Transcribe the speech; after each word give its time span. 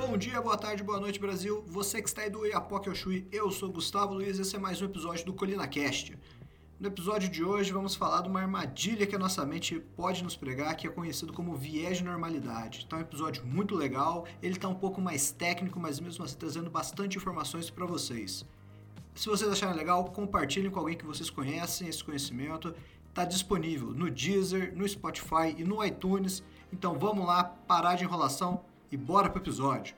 Bom 0.00 0.16
dia, 0.16 0.40
boa 0.40 0.56
tarde, 0.56 0.84
boa 0.84 1.00
noite, 1.00 1.18
Brasil. 1.18 1.64
Você 1.66 2.00
que 2.00 2.08
está 2.08 2.22
aí 2.22 2.30
do 2.30 2.46
Iapoque 2.46 2.88
Oxui, 2.88 3.26
eu 3.32 3.50
sou 3.50 3.68
Gustavo 3.68 4.14
Luiz 4.14 4.38
e 4.38 4.42
esse 4.42 4.54
é 4.54 4.58
mais 4.58 4.80
um 4.80 4.84
episódio 4.84 5.26
do 5.26 5.34
Colina 5.34 5.66
Cast. 5.66 6.16
No 6.78 6.86
episódio 6.86 7.28
de 7.28 7.42
hoje 7.42 7.72
vamos 7.72 7.96
falar 7.96 8.22
de 8.22 8.28
uma 8.28 8.40
armadilha 8.40 9.08
que 9.08 9.16
a 9.16 9.18
nossa 9.18 9.44
mente 9.44 9.80
pode 9.96 10.22
nos 10.22 10.36
pregar, 10.36 10.76
que 10.76 10.86
é 10.86 10.90
conhecido 10.90 11.32
como 11.32 11.56
viés 11.56 11.98
de 11.98 12.04
normalidade. 12.04 12.84
Então 12.86 13.00
é 13.00 13.02
um 13.02 13.04
episódio 13.04 13.44
muito 13.44 13.74
legal, 13.74 14.24
ele 14.40 14.54
está 14.54 14.68
um 14.68 14.74
pouco 14.74 15.00
mais 15.00 15.32
técnico, 15.32 15.80
mas 15.80 15.98
mesmo 15.98 16.24
assim 16.24 16.36
trazendo 16.36 16.70
bastante 16.70 17.18
informações 17.18 17.68
para 17.68 17.84
vocês. 17.84 18.46
Se 19.16 19.28
vocês 19.28 19.50
acharem 19.50 19.76
legal, 19.76 20.04
compartilhem 20.12 20.70
com 20.70 20.78
alguém 20.78 20.96
que 20.96 21.04
vocês 21.04 21.28
conhecem 21.28 21.88
esse 21.88 22.04
conhecimento. 22.04 22.72
Está 23.08 23.24
disponível 23.24 23.88
no 23.88 24.08
Deezer, 24.08 24.72
no 24.76 24.88
Spotify 24.88 25.56
e 25.56 25.64
no 25.64 25.84
iTunes. 25.84 26.40
Então 26.72 26.96
vamos 26.96 27.26
lá, 27.26 27.42
parar 27.42 27.96
de 27.96 28.04
enrolação 28.04 28.64
e 28.90 28.96
bora 28.96 29.28
pro 29.28 29.42
episódio. 29.42 29.94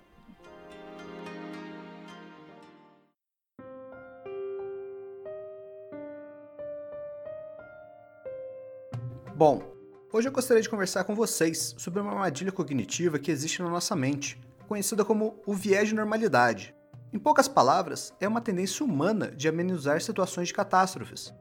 Bom, 9.34 9.62
hoje 10.12 10.28
eu 10.28 10.32
gostaria 10.32 10.62
de 10.62 10.68
conversar 10.68 11.04
com 11.04 11.14
vocês 11.14 11.74
sobre 11.78 12.00
uma 12.00 12.12
armadilha 12.12 12.52
cognitiva 12.52 13.18
que 13.18 13.30
existe 13.30 13.62
na 13.62 13.70
nossa 13.70 13.96
mente, 13.96 14.38
conhecida 14.68 15.04
como 15.04 15.40
o 15.46 15.54
viés 15.54 15.88
de 15.88 15.94
normalidade. 15.94 16.74
Em 17.12 17.18
poucas 17.18 17.48
palavras, 17.48 18.12
é 18.20 18.28
uma 18.28 18.40
tendência 18.40 18.84
humana 18.84 19.30
de 19.30 19.48
amenizar 19.48 20.00
situações 20.00 20.48
de 20.48 20.54
catástrofes. 20.54 21.32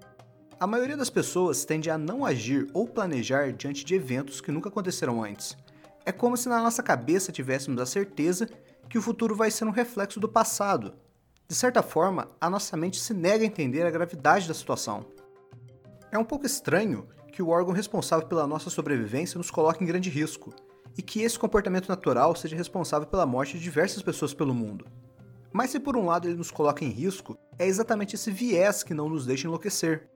A 0.59 0.65
maioria 0.65 0.97
das 0.97 1.09
pessoas 1.09 1.63
tende 1.63 1.89
a 1.89 1.97
não 1.97 2.25
agir 2.25 2.67
ou 2.73 2.87
planejar 2.87 3.51
diante 3.51 3.83
de 3.85 3.95
eventos 3.95 4.41
que 4.41 4.51
nunca 4.51 4.69
aconteceram 4.69 5.23
antes. 5.23 5.57
É 6.09 6.11
como 6.11 6.35
se 6.35 6.49
na 6.49 6.59
nossa 6.59 6.81
cabeça 6.81 7.31
tivéssemos 7.31 7.79
a 7.79 7.85
certeza 7.85 8.49
que 8.89 8.97
o 8.97 9.01
futuro 9.01 9.35
vai 9.35 9.51
ser 9.51 9.65
um 9.65 9.69
reflexo 9.69 10.19
do 10.19 10.27
passado. 10.27 10.95
De 11.47 11.53
certa 11.53 11.83
forma, 11.83 12.31
a 12.41 12.49
nossa 12.49 12.75
mente 12.75 12.99
se 12.99 13.13
nega 13.13 13.43
a 13.43 13.45
entender 13.45 13.85
a 13.85 13.91
gravidade 13.91 14.47
da 14.47 14.55
situação. 14.55 15.05
É 16.11 16.17
um 16.17 16.25
pouco 16.25 16.47
estranho 16.47 17.07
que 17.31 17.43
o 17.43 17.49
órgão 17.49 17.75
responsável 17.75 18.27
pela 18.27 18.47
nossa 18.47 18.71
sobrevivência 18.71 19.37
nos 19.37 19.51
coloque 19.51 19.83
em 19.83 19.87
grande 19.87 20.09
risco, 20.09 20.51
e 20.97 21.03
que 21.03 21.21
esse 21.21 21.37
comportamento 21.37 21.87
natural 21.87 22.35
seja 22.35 22.55
responsável 22.55 23.07
pela 23.07 23.27
morte 23.27 23.59
de 23.59 23.63
diversas 23.63 24.01
pessoas 24.01 24.33
pelo 24.33 24.51
mundo. 24.51 24.87
Mas 25.53 25.69
se 25.69 25.79
por 25.79 25.95
um 25.95 26.07
lado 26.07 26.27
ele 26.27 26.37
nos 26.37 26.49
coloca 26.49 26.83
em 26.83 26.89
risco, 26.89 27.37
é 27.59 27.67
exatamente 27.67 28.15
esse 28.15 28.31
viés 28.31 28.81
que 28.81 28.95
não 28.95 29.09
nos 29.09 29.27
deixa 29.27 29.45
enlouquecer. 29.45 30.09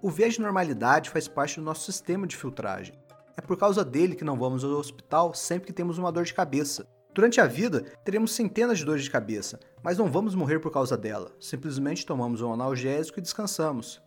O 0.00 0.10
viés 0.10 0.34
de 0.34 0.42
normalidade 0.42 1.10
faz 1.10 1.26
parte 1.26 1.58
do 1.58 1.66
nosso 1.66 1.90
sistema 1.90 2.24
de 2.24 2.36
filtragem. 2.36 2.94
É 3.36 3.40
por 3.40 3.56
causa 3.56 3.84
dele 3.84 4.14
que 4.14 4.24
não 4.24 4.38
vamos 4.38 4.64
ao 4.64 4.70
hospital 4.72 5.34
sempre 5.34 5.66
que 5.66 5.72
temos 5.72 5.98
uma 5.98 6.12
dor 6.12 6.24
de 6.24 6.34
cabeça. 6.34 6.88
Durante 7.14 7.40
a 7.40 7.46
vida, 7.46 7.82
teremos 8.04 8.32
centenas 8.32 8.78
de 8.78 8.84
dores 8.84 9.04
de 9.04 9.10
cabeça, 9.10 9.60
mas 9.82 9.98
não 9.98 10.10
vamos 10.10 10.34
morrer 10.34 10.58
por 10.58 10.72
causa 10.72 10.96
dela. 10.96 11.30
Simplesmente 11.40 12.04
tomamos 12.04 12.40
um 12.40 12.52
analgésico 12.52 13.18
e 13.18 13.22
descansamos. 13.22 14.02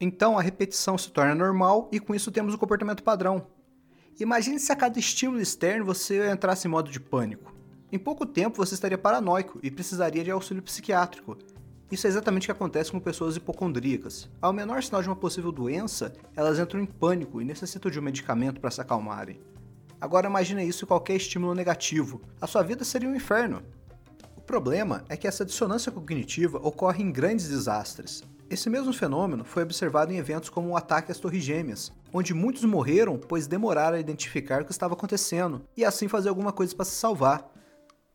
Então 0.00 0.38
a 0.38 0.42
repetição 0.42 0.96
se 0.96 1.10
torna 1.10 1.34
normal 1.34 1.88
e 1.92 2.00
com 2.00 2.14
isso 2.14 2.30
temos 2.30 2.54
o 2.54 2.58
comportamento 2.58 3.02
padrão. 3.02 3.46
Imagine 4.18 4.58
se 4.58 4.70
a 4.72 4.76
cada 4.76 4.98
estímulo 4.98 5.40
externo 5.40 5.84
você 5.84 6.30
entrasse 6.30 6.66
em 6.66 6.70
modo 6.70 6.90
de 6.90 7.00
pânico. 7.00 7.54
Em 7.92 7.98
pouco 7.98 8.26
tempo 8.26 8.58
você 8.58 8.74
estaria 8.74 8.98
paranoico 8.98 9.58
e 9.62 9.70
precisaria 9.70 10.22
de 10.22 10.30
auxílio 10.30 10.62
psiquiátrico. 10.62 11.36
Isso 11.90 12.06
é 12.06 12.10
exatamente 12.10 12.44
o 12.44 12.46
que 12.46 12.52
acontece 12.52 12.92
com 12.92 13.00
pessoas 13.00 13.34
hipocondríacas. 13.34 14.30
Ao 14.40 14.52
menor 14.52 14.80
sinal 14.80 15.02
de 15.02 15.08
uma 15.08 15.16
possível 15.16 15.50
doença, 15.50 16.12
elas 16.36 16.56
entram 16.56 16.80
em 16.80 16.86
pânico 16.86 17.42
e 17.42 17.44
necessitam 17.44 17.90
de 17.90 17.98
um 17.98 18.02
medicamento 18.02 18.60
para 18.60 18.70
se 18.70 18.80
acalmarem. 18.80 19.40
Agora 20.00 20.28
imagine 20.28 20.66
isso 20.66 20.84
em 20.84 20.88
qualquer 20.88 21.16
estímulo 21.16 21.52
negativo. 21.52 22.22
A 22.40 22.46
sua 22.46 22.62
vida 22.62 22.84
seria 22.84 23.08
um 23.08 23.16
inferno. 23.16 23.60
O 24.36 24.40
problema 24.40 25.04
é 25.08 25.16
que 25.16 25.26
essa 25.26 25.44
dissonância 25.44 25.90
cognitiva 25.90 26.58
ocorre 26.62 27.02
em 27.02 27.10
grandes 27.10 27.48
desastres. 27.48 28.22
Esse 28.48 28.70
mesmo 28.70 28.92
fenômeno 28.92 29.44
foi 29.44 29.64
observado 29.64 30.12
em 30.12 30.16
eventos 30.16 30.48
como 30.48 30.68
o 30.68 30.76
ataque 30.76 31.10
às 31.10 31.18
Torres 31.18 31.42
Gêmeas, 31.42 31.92
onde 32.12 32.32
muitos 32.32 32.64
morreram 32.64 33.18
pois 33.18 33.48
demoraram 33.48 33.96
a 33.96 34.00
identificar 34.00 34.62
o 34.62 34.64
que 34.64 34.72
estava 34.72 34.94
acontecendo 34.94 35.62
e 35.76 35.84
assim 35.84 36.06
fazer 36.06 36.28
alguma 36.28 36.52
coisa 36.52 36.74
para 36.74 36.84
se 36.84 36.94
salvar. 36.94 37.52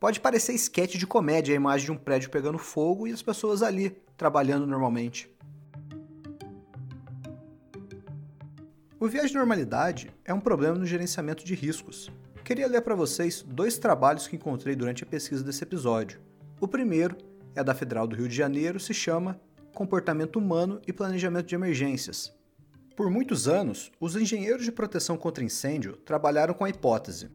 Pode 0.06 0.20
parecer 0.20 0.54
esquete 0.54 1.00
de 1.00 1.08
comédia 1.08 1.52
a 1.52 1.56
imagem 1.56 1.88
de 1.88 1.92
um 1.92 1.98
prédio 1.98 2.30
pegando 2.30 2.60
fogo 2.60 3.08
e 3.08 3.12
as 3.12 3.24
pessoas 3.24 3.64
ali, 3.64 3.90
trabalhando 4.16 4.68
normalmente. 4.68 5.28
O 9.00 9.08
viés 9.08 9.32
de 9.32 9.36
normalidade 9.36 10.14
é 10.24 10.32
um 10.32 10.40
problema 10.40 10.76
no 10.76 10.86
gerenciamento 10.86 11.44
de 11.44 11.56
riscos. 11.56 12.12
Queria 12.44 12.68
ler 12.68 12.82
para 12.82 12.94
vocês 12.94 13.42
dois 13.42 13.80
trabalhos 13.80 14.28
que 14.28 14.36
encontrei 14.36 14.76
durante 14.76 15.04
a 15.04 15.08
pesquisa 15.08 15.44
desse 15.44 15.64
episódio. 15.64 16.22
O 16.62 16.68
primeiro 16.68 17.18
é 17.56 17.64
da 17.64 17.74
Federal 17.74 18.06
do 18.06 18.16
Rio 18.16 18.30
de 18.30 18.36
Janeiro, 18.36 18.80
se 18.80 18.94
chama 18.94 19.42
comportamento 19.74 20.36
humano 20.36 20.80
e 20.86 20.94
planejamento 20.94 21.48
de 21.48 21.56
emergências. 21.56 22.32
Por 22.96 23.10
muitos 23.10 23.48
anos, 23.48 23.92
os 24.00 24.16
engenheiros 24.16 24.66
de 24.66 24.72
proteção 24.72 25.18
contra 25.18 25.44
incêndio 25.44 25.98
trabalharam 25.98 26.54
com 26.54 26.64
a 26.64 26.70
hipótese: 26.70 27.28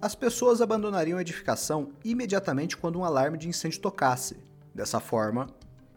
as 0.00 0.14
pessoas 0.14 0.60
abandonariam 0.60 1.18
a 1.18 1.22
edificação 1.22 1.90
imediatamente 2.04 2.76
quando 2.76 2.98
um 2.98 3.04
alarme 3.04 3.38
de 3.38 3.48
incêndio 3.48 3.80
tocasse. 3.80 4.36
Dessa 4.74 5.00
forma, 5.00 5.48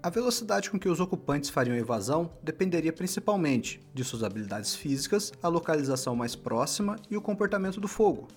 a 0.01 0.09
velocidade 0.09 0.71
com 0.71 0.79
que 0.79 0.87
os 0.87 1.01
ocupantes 1.01 1.49
fariam 1.49 1.75
a 1.75 1.79
evasão 1.79 2.31
dependeria 2.41 2.93
principalmente 2.93 3.81
de 3.93 4.03
suas 4.03 4.23
habilidades 4.23 4.73
físicas, 4.73 5.33
a 5.43 5.49
localização 5.49 6.15
mais 6.15 6.35
próxima 6.35 6.95
e 7.09 7.17
o 7.17 7.21
comportamento 7.21 7.81
do 7.81 7.87
fogo. 7.87 8.29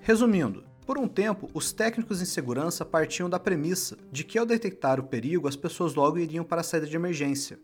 Resumindo, 0.00 0.64
por 0.86 0.96
um 0.96 1.06
tempo, 1.06 1.50
os 1.52 1.70
técnicos 1.70 2.22
em 2.22 2.24
segurança 2.24 2.86
partiam 2.86 3.28
da 3.28 3.38
premissa 3.38 3.98
de 4.10 4.24
que 4.24 4.38
ao 4.38 4.46
detectar 4.46 4.98
o 4.98 5.04
perigo, 5.04 5.46
as 5.46 5.54
pessoas 5.54 5.94
logo 5.94 6.18
iriam 6.18 6.42
para 6.42 6.62
a 6.62 6.64
saída 6.64 6.86
de 6.86 6.96
emergência. 6.96 7.60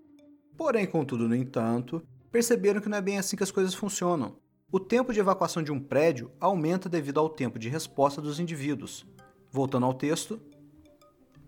Porém, 0.56 0.86
contudo, 0.86 1.26
no 1.26 1.34
entanto, 1.34 2.02
perceberam 2.30 2.80
que 2.80 2.88
não 2.88 2.98
é 2.98 3.02
bem 3.02 3.18
assim 3.18 3.36
que 3.36 3.42
as 3.42 3.50
coisas 3.50 3.74
funcionam. 3.74 4.36
O 4.72 4.80
tempo 4.80 5.12
de 5.12 5.20
evacuação 5.20 5.62
de 5.62 5.70
um 5.70 5.78
prédio 5.78 6.28
aumenta 6.40 6.88
devido 6.88 7.20
ao 7.20 7.28
tempo 7.28 7.56
de 7.56 7.68
resposta 7.68 8.20
dos 8.20 8.40
indivíduos. 8.40 9.06
Voltando 9.52 9.86
ao 9.86 9.94
texto, 9.94 10.40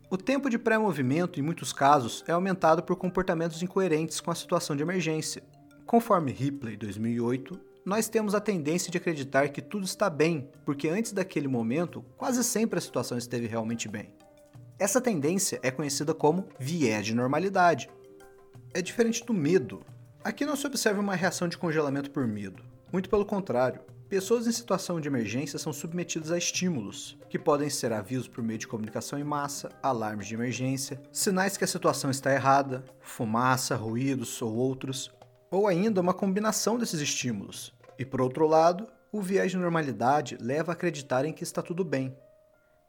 o 0.08 0.16
tempo 0.16 0.48
de 0.48 0.56
pré-movimento, 0.56 1.40
em 1.40 1.42
muitos 1.42 1.72
casos, 1.72 2.22
é 2.28 2.32
aumentado 2.32 2.80
por 2.80 2.94
comportamentos 2.94 3.60
incoerentes 3.60 4.20
com 4.20 4.30
a 4.30 4.36
situação 4.36 4.76
de 4.76 4.84
emergência. 4.84 5.42
Conforme 5.84 6.30
Ripley, 6.30 6.76
2008, 6.76 7.60
nós 7.84 8.08
temos 8.08 8.36
a 8.36 8.40
tendência 8.40 8.88
de 8.88 8.98
acreditar 8.98 9.48
que 9.48 9.60
tudo 9.60 9.84
está 9.84 10.08
bem, 10.08 10.48
porque 10.64 10.88
antes 10.88 11.10
daquele 11.10 11.48
momento, 11.48 12.04
quase 12.16 12.44
sempre 12.44 12.78
a 12.78 12.82
situação 12.82 13.18
esteve 13.18 13.48
realmente 13.48 13.88
bem. 13.88 14.14
Essa 14.78 15.00
tendência 15.00 15.58
é 15.60 15.72
conhecida 15.72 16.14
como 16.14 16.46
viés 16.56 17.04
de 17.04 17.16
normalidade. 17.16 17.90
É 18.72 18.80
diferente 18.80 19.26
do 19.26 19.34
medo. 19.34 19.84
Aqui 20.22 20.46
não 20.46 20.54
se 20.54 20.68
observa 20.68 21.00
uma 21.00 21.16
reação 21.16 21.48
de 21.48 21.58
congelamento 21.58 22.12
por 22.12 22.28
medo. 22.28 22.78
Muito 22.91 23.10
pelo 23.10 23.26
contrário, 23.26 23.82
pessoas 24.09 24.47
em 24.47 24.53
situação 24.53 24.99
de 24.99 25.09
emergência 25.09 25.59
são 25.59 25.75
submetidas 25.75 26.32
a 26.32 26.38
estímulos, 26.38 27.19
que 27.28 27.38
podem 27.38 27.69
ser 27.69 27.93
avisos 27.93 28.26
por 28.26 28.43
meio 28.43 28.59
de 28.59 28.66
comunicação 28.66 29.19
em 29.19 29.25
massa, 29.25 29.71
alarmes 29.82 30.26
de 30.26 30.34
emergência, 30.34 30.98
sinais 31.12 31.59
que 31.59 31.65
a 31.65 31.69
situação 31.69 32.10
está 32.10 32.32
errada, 32.32 32.82
fumaça, 33.00 33.77
ruídos 33.77 34.41
ou 34.41 34.54
outros, 34.54 35.12
ou 35.50 35.69
ainda 35.69 36.00
uma 36.00 36.15
combinação 36.15 36.78
desses 36.78 37.00
estímulos, 37.00 37.75
e 37.98 38.06
por 38.06 38.22
outro 38.22 38.47
lado, 38.47 38.88
o 39.12 39.21
viés 39.21 39.50
de 39.50 39.59
normalidade 39.59 40.38
leva 40.41 40.72
a 40.72 40.75
acreditar 40.75 41.27
em 41.27 41.32
que 41.32 41.43
está 41.43 41.60
tudo 41.60 41.84
bem. 41.84 42.16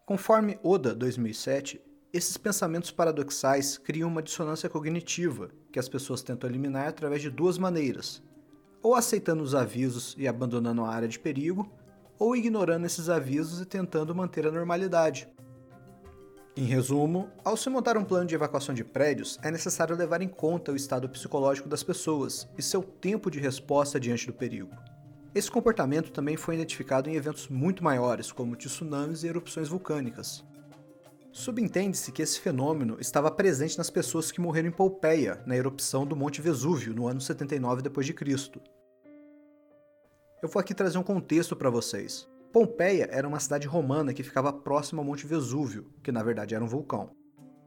Conforme 0.06 0.58
Oda 0.64 0.96
2007, 0.96 1.82
esses 2.14 2.38
pensamentos 2.38 2.90
paradoxais 2.90 3.78
criam 3.78 4.10
uma 4.10 4.24
dissonância 4.24 4.70
cognitiva 4.70 5.52
que 5.72 5.78
as 5.78 5.88
pessoas 5.88 6.24
tentam 6.24 6.50
eliminar 6.50 6.88
através 6.88 7.22
de 7.22 7.30
duas 7.30 7.58
maneiras: 7.58 8.24
ou 8.82 8.96
aceitando 8.96 9.44
os 9.44 9.54
avisos 9.54 10.16
e 10.18 10.28
abandonando 10.28 10.84
a 10.84 10.90
área 10.90 11.08
de 11.08 11.20
perigo, 11.20 11.70
ou 12.18 12.36
ignorando 12.36 12.86
esses 12.86 13.10
avisos 13.10 13.62
e 13.62 13.66
tentando 13.66 14.14
manter 14.14 14.46
a 14.46 14.52
normalidade. 14.52 15.28
Em 16.58 16.66
resumo, 16.66 17.30
ao 17.44 17.56
se 17.56 17.70
montar 17.70 17.98
um 17.98 18.04
plano 18.04 18.26
de 18.26 18.36
evacuação 18.36 18.76
de 18.76 18.84
prédios, 18.84 19.40
é 19.42 19.50
necessário 19.50 19.96
levar 19.96 20.22
em 20.22 20.28
conta 20.28 20.74
o 20.74 20.76
estado 20.76 21.08
psicológico 21.08 21.70
das 21.70 21.84
pessoas 21.84 22.50
e 22.58 22.62
seu 22.62 22.84
tempo 22.84 23.32
de 23.32 23.40
resposta 23.40 24.00
diante 24.00 24.28
do 24.28 24.34
perigo. 24.34 24.76
Esse 25.34 25.50
comportamento 25.50 26.12
também 26.12 26.36
foi 26.36 26.56
identificado 26.56 27.10
em 27.10 27.16
eventos 27.16 27.48
muito 27.48 27.84
maiores, 27.84 28.32
como 28.32 28.56
tsunamis 28.56 29.24
e 29.24 29.28
erupções 29.28 29.70
vulcânicas. 29.70 30.44
Subentende-se 31.32 32.12
que 32.12 32.22
esse 32.22 32.40
fenômeno 32.40 32.98
estava 33.00 33.30
presente 33.30 33.78
nas 33.78 33.90
pessoas 33.90 34.32
que 34.32 34.42
morreram 34.42 34.70
em 34.70 34.72
Pompeia, 34.72 35.42
na 35.46 35.56
erupção 35.56 36.06
do 36.06 36.16
Monte 36.16 36.42
Vesúvio, 36.42 36.94
no 36.94 37.08
ano 37.08 37.22
79 37.22 37.82
d.C. 37.82 38.62
Eu 40.42 40.50
vou 40.50 40.60
aqui 40.60 40.74
trazer 40.74 40.98
um 40.98 41.04
contexto 41.04 41.56
para 41.56 41.70
vocês. 41.70 42.28
Pompeia 42.52 43.08
era 43.12 43.28
uma 43.28 43.40
cidade 43.40 43.68
romana 43.68 44.14
que 44.14 44.24
ficava 44.24 44.52
próxima 44.52 45.02
ao 45.02 45.06
Monte 45.06 45.28
Vesúvio, 45.28 45.94
que 46.02 46.12
na 46.12 46.24
verdade 46.24 46.56
era 46.56 46.64
um 46.64 46.68
vulcão. 46.68 47.12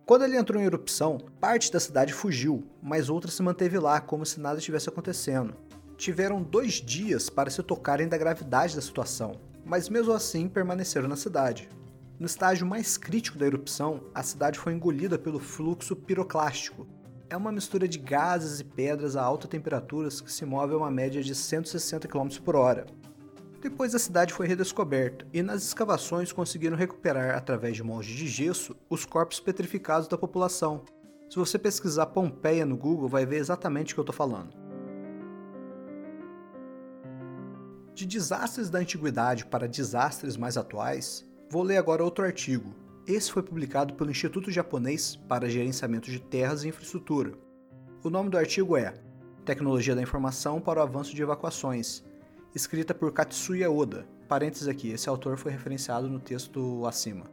Quando 0.05 0.25
ele 0.25 0.37
entrou 0.37 0.61
em 0.61 0.67
erupção, 0.67 1.19
parte 1.41 1.71
da 1.71 1.79
cidade 1.79 2.13
fugiu, 2.13 2.65
mas 2.83 3.09
outra 3.09 3.31
se 3.31 3.43
manteve 3.43 3.79
lá 3.79 4.01
como 4.01 4.27
se 4.27 4.41
nada 4.41 4.59
estivesse 4.59 4.89
acontecendo 4.89 5.55
tiveram 6.03 6.43
dois 6.43 6.75
dias 6.75 7.31
para 7.31 7.49
se 7.49 7.63
tocarem 7.63 8.09
da 8.09 8.19
gravidade 8.19 8.75
da 8.75 8.83
situação. 8.83 9.41
mas 9.65 9.89
mesmo 9.89 10.13
assim 10.13 10.49
permaneceram 10.49 11.07
na 11.07 11.15
cidade. 11.15 11.69
No 12.23 12.27
estágio 12.27 12.65
mais 12.65 12.97
crítico 12.97 13.37
da 13.37 13.47
erupção, 13.47 14.05
a 14.15 14.23
cidade 14.23 14.57
foi 14.57 14.73
engolida 14.73 15.19
pelo 15.19 15.41
fluxo 15.41 15.97
piroclástico. 15.97 16.87
É 17.29 17.37
uma 17.37 17.51
mistura 17.51 17.89
de 17.89 17.99
gases 17.99 18.61
e 18.61 18.65
pedras 18.65 19.17
a 19.17 19.23
altas 19.25 19.51
temperaturas 19.51 20.21
que 20.21 20.31
se 20.31 20.47
move 20.47 20.73
a 20.73 20.77
uma 20.77 20.89
média 20.89 21.21
de 21.21 21.35
160 21.35 22.07
km 22.07 22.29
por 22.45 22.55
hora. 22.55 22.87
Depois 23.61 23.93
a 23.93 23.99
cidade 23.99 24.33
foi 24.33 24.47
redescoberta 24.47 25.27
e 25.33 25.43
nas 25.43 25.65
escavações 25.65 26.31
conseguiram 26.31 26.77
recuperar, 26.77 27.37
através 27.37 27.75
de 27.75 27.83
moldes 27.83 28.15
de 28.15 28.29
gesso, 28.29 28.77
os 28.89 29.05
corpos 29.05 29.41
petrificados 29.41 30.07
da 30.07 30.17
população. 30.17 30.85
Se 31.29 31.35
você 31.35 31.59
pesquisar 31.59 32.07
Pompeia 32.07 32.65
no 32.65 32.77
Google, 32.77 33.09
vai 33.09 33.27
ver 33.27 33.39
exatamente 33.39 33.95
o 33.95 33.97
que 33.97 33.99
eu 33.99 34.03
estou 34.03 34.15
falando. 34.15 34.55
De 37.93 38.07
desastres 38.07 38.71
da 38.71 38.79
antiguidade 38.79 39.45
para 39.45 39.67
desastres 39.67 40.37
mais 40.37 40.57
atuais, 40.57 41.27
vou 41.53 41.63
ler 41.63 41.77
agora 41.77 42.03
outro 42.03 42.25
artigo. 42.25 42.75
Esse 43.07 43.31
foi 43.31 43.43
publicado 43.43 43.93
pelo 43.93 44.11
Instituto 44.11 44.51
Japonês 44.51 45.17
para 45.29 45.51
Gerenciamento 45.51 46.11
de 46.11 46.19
Terras 46.19 46.65
e 46.65 46.69
Infraestrutura. 46.69 47.35
O 48.03 48.09
nome 48.09 48.31
do 48.31 48.39
artigo 48.39 48.75
é 48.75 48.95
Tecnologia 49.45 49.95
da 49.95 50.01
Informação 50.01 50.63
para 50.63 50.81
o 50.81 50.83
Avanço 50.83 51.15
de 51.15 51.21
Evacuações, 51.21 52.03
escrita 52.55 52.95
por 52.95 53.13
Katsuya 53.13 53.71
Oda. 53.71 54.07
Parênteses 54.27 54.67
aqui, 54.67 54.93
esse 54.93 55.11
autor 55.11 55.37
foi 55.37 55.53
referenciado 55.53 56.09
no 56.09 56.19
texto 56.19 56.87
acima. 56.87 57.27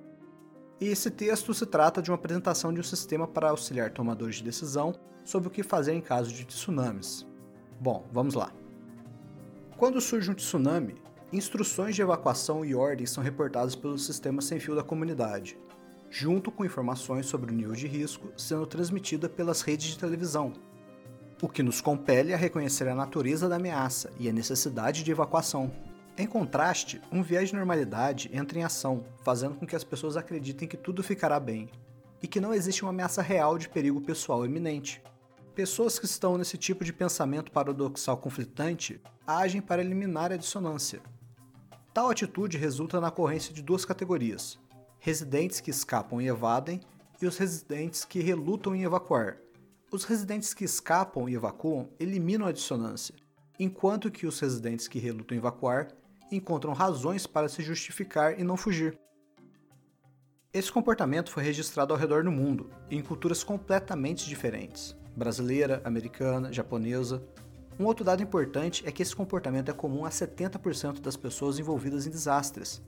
E 0.81 0.87
esse 0.89 1.09
texto 1.09 1.53
se 1.53 1.65
trata 1.65 2.01
de 2.01 2.11
uma 2.11 2.15
apresentação 2.15 2.73
de 2.73 2.81
um 2.81 2.83
sistema 2.83 3.25
para 3.25 3.51
auxiliar 3.51 3.91
tomadores 3.91 4.35
de 4.35 4.43
decisão 4.43 4.93
sobre 5.23 5.47
o 5.47 5.51
que 5.51 5.63
fazer 5.63 5.93
em 5.93 6.01
caso 6.01 6.33
de 6.33 6.43
tsunamis. 6.43 7.25
Bom, 7.79 8.05
vamos 8.11 8.33
lá. 8.33 8.51
Quando 9.77 10.01
surge 10.01 10.29
um 10.29 10.35
tsunami, 10.35 10.95
instruções 11.31 11.95
de 11.95 12.01
evacuação 12.01 12.65
e 12.65 12.73
ordens 12.73 13.11
são 13.11 13.23
reportadas 13.23 13.75
pelo 13.75 13.97
sistema 13.97 14.41
sem 14.41 14.59
fio 14.59 14.75
da 14.75 14.83
comunidade, 14.83 15.57
junto 16.09 16.51
com 16.51 16.65
informações 16.65 17.27
sobre 17.27 17.51
o 17.51 17.55
nível 17.55 17.73
de 17.73 17.87
risco 17.87 18.31
sendo 18.35 18.65
transmitida 18.65 19.29
pelas 19.29 19.61
redes 19.61 19.89
de 19.89 19.99
televisão, 19.99 20.53
o 21.41 21.47
que 21.47 21.63
nos 21.63 21.81
compele 21.81 22.33
a 22.33 22.37
reconhecer 22.37 22.87
a 22.87 22.95
natureza 22.95 23.47
da 23.47 23.57
ameaça 23.57 24.11
e 24.19 24.27
a 24.27 24.33
necessidade 24.33 25.03
de 25.03 25.11
evacuação. 25.11 25.71
Em 26.17 26.27
contraste, 26.27 26.99
um 27.11 27.21
viés 27.21 27.49
de 27.49 27.55
normalidade 27.55 28.29
entra 28.33 28.59
em 28.59 28.63
ação, 28.63 29.05
fazendo 29.23 29.55
com 29.55 29.65
que 29.65 29.75
as 29.75 29.83
pessoas 29.83 30.17
acreditem 30.17 30.67
que 30.67 30.75
tudo 30.75 31.03
ficará 31.03 31.39
bem 31.39 31.69
e 32.21 32.27
que 32.27 32.41
não 32.41 32.53
existe 32.53 32.81
uma 32.81 32.89
ameaça 32.89 33.21
real 33.21 33.57
de 33.57 33.69
perigo 33.69 34.01
pessoal 34.01 34.45
iminente. 34.45 35.01
Pessoas 35.55 35.97
que 35.99 36.05
estão 36.05 36.37
nesse 36.37 36.57
tipo 36.57 36.83
de 36.83 36.91
pensamento 36.91 37.51
paradoxal 37.51 38.17
conflitante 38.17 38.99
agem 39.25 39.61
para 39.61 39.81
eliminar 39.81 40.31
a 40.31 40.37
dissonância. 40.37 41.01
Tal 41.93 42.09
atitude 42.09 42.57
resulta 42.57 42.99
na 43.01 43.09
ocorrência 43.09 43.53
de 43.53 43.61
duas 43.61 43.85
categorias: 43.85 44.59
residentes 44.99 45.59
que 45.59 45.71
escapam 45.71 46.21
e 46.21 46.27
evadem 46.27 46.79
e 47.21 47.25
os 47.25 47.37
residentes 47.37 48.05
que 48.05 48.19
relutam 48.19 48.75
em 48.75 48.83
evacuar. 48.83 49.37
Os 49.91 50.03
residentes 50.03 50.53
que 50.53 50.63
escapam 50.63 51.27
e 51.27 51.33
evacuam 51.33 51.89
eliminam 51.99 52.47
a 52.47 52.51
dissonância, 52.51 53.15
enquanto 53.59 54.11
que 54.11 54.27
os 54.27 54.39
residentes 54.39 54.87
que 54.87 54.99
relutam 54.99 55.35
em 55.35 55.39
evacuar 55.39 55.87
encontram 56.31 56.73
razões 56.73 57.25
para 57.25 57.49
se 57.49 57.63
justificar 57.63 58.39
e 58.39 58.43
não 58.43 58.55
fugir. 58.55 58.97
Esse 60.53 60.71
comportamento 60.71 61.31
foi 61.31 61.43
registrado 61.43 61.93
ao 61.93 61.99
redor 61.99 62.23
do 62.23 62.31
mundo, 62.31 62.69
em 62.89 63.01
culturas 63.01 63.43
completamente 63.43 64.27
diferentes 64.27 64.95
brasileira, 65.19 65.81
americana, 65.83 66.51
japonesa. 66.51 67.21
Um 67.79 67.85
outro 67.85 68.03
dado 68.03 68.21
importante 68.21 68.85
é 68.85 68.91
que 68.91 69.01
esse 69.01 69.15
comportamento 69.15 69.71
é 69.71 69.73
comum 69.73 70.03
a 70.03 70.09
70% 70.09 70.99
das 70.99 71.15
pessoas 71.15 71.59
envolvidas 71.59 72.05
em 72.05 72.09
desastres. 72.09 72.81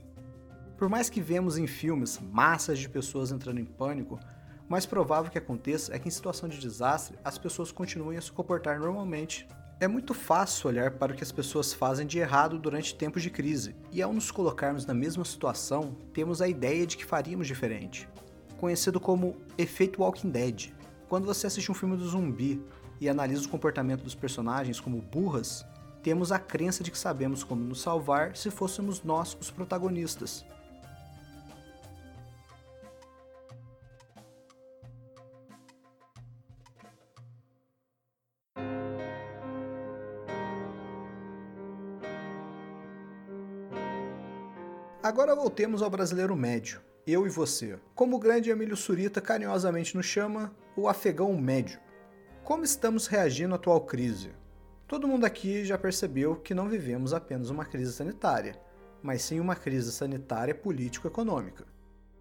Por 0.77 0.89
mais 0.89 1.09
que 1.09 1.21
vemos 1.21 1.57
em 1.57 1.65
filmes 1.65 2.19
massas 2.19 2.77
de 2.77 2.89
pessoas 2.89 3.31
entrando 3.31 3.61
em 3.61 3.63
pânico, 3.63 4.19
o 4.67 4.69
mais 4.69 4.85
provável 4.85 5.31
que 5.31 5.37
aconteça 5.37 5.95
é 5.95 5.99
que 5.99 6.09
em 6.09 6.11
situação 6.11 6.49
de 6.49 6.59
desastre 6.59 7.17
as 7.23 7.37
pessoas 7.37 7.71
continuem 7.71 8.17
a 8.17 8.21
se 8.21 8.33
comportar 8.33 8.81
normalmente. 8.81 9.47
É 9.79 9.87
muito 9.87 10.13
fácil 10.13 10.67
olhar 10.67 10.91
para 10.91 11.13
o 11.13 11.15
que 11.15 11.23
as 11.23 11.31
pessoas 11.31 11.71
fazem 11.71 12.05
de 12.05 12.19
errado 12.19 12.59
durante 12.59 12.93
tempos 12.93 13.23
de 13.23 13.29
crise, 13.29 13.73
e 13.93 14.01
ao 14.01 14.11
nos 14.11 14.29
colocarmos 14.29 14.85
na 14.85 14.93
mesma 14.93 15.23
situação, 15.23 15.95
temos 16.13 16.41
a 16.41 16.49
ideia 16.49 16.85
de 16.85 16.97
que 16.97 17.05
faríamos 17.05 17.47
diferente, 17.47 18.09
conhecido 18.57 18.99
como 18.99 19.37
efeito 19.57 20.01
Walking 20.01 20.31
Dead. 20.31 20.73
Quando 21.07 21.25
você 21.25 21.47
assiste 21.47 21.71
um 21.71 21.75
filme 21.75 21.95
do 21.95 22.07
zumbi 22.09 22.61
e 23.01 23.09
analisa 23.09 23.47
o 23.47 23.49
comportamento 23.49 24.03
dos 24.03 24.15
personagens 24.15 24.79
como 24.79 25.01
burras, 25.01 25.65
temos 26.03 26.31
a 26.31 26.39
crença 26.39 26.83
de 26.83 26.91
que 26.91 26.97
sabemos 26.97 27.43
como 27.43 27.63
nos 27.63 27.81
salvar 27.81 28.37
se 28.37 28.51
fôssemos 28.51 29.03
nós 29.03 29.35
os 29.41 29.49
protagonistas. 29.49 30.45
Agora 45.03 45.35
voltemos 45.35 45.81
ao 45.81 45.89
brasileiro 45.89 46.35
médio 46.35 46.79
eu 47.05 47.25
e 47.25 47.29
você. 47.29 47.79
Como 47.95 48.15
o 48.15 48.19
grande 48.19 48.49
Emílio 48.49 48.77
Surita 48.77 49.19
carinhosamente 49.19 49.95
nos 49.95 50.05
chama, 50.05 50.53
o 50.75 50.87
afegão 50.87 51.35
médio. 51.35 51.79
Como 52.51 52.65
estamos 52.65 53.07
reagindo 53.07 53.53
à 53.53 53.55
atual 53.55 53.79
crise? 53.79 54.31
Todo 54.85 55.07
mundo 55.07 55.23
aqui 55.23 55.63
já 55.63 55.77
percebeu 55.77 56.35
que 56.35 56.53
não 56.53 56.67
vivemos 56.67 57.13
apenas 57.13 57.49
uma 57.49 57.63
crise 57.63 57.93
sanitária, 57.93 58.59
mas 59.01 59.21
sim 59.21 59.39
uma 59.39 59.55
crise 59.55 59.89
sanitária 59.89 60.53
político-econômica. 60.53 61.65